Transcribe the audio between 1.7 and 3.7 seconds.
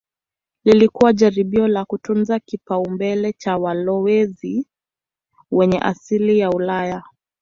kutunza kipaumbele cha